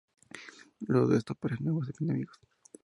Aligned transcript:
Luego 0.79 1.09
de 1.09 1.19
esto, 1.19 1.33
aparecen 1.33 1.65
nuevos 1.67 1.87
enemigos. 2.01 2.35